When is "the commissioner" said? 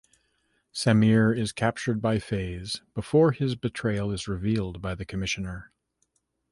4.95-5.71